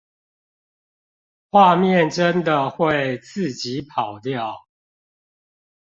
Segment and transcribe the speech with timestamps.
[1.51, 4.65] 畫面真的會自己跑掉